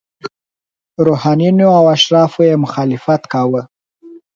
[1.05, 3.61] روحانینو او اشرافو یې مخالفت کاوه.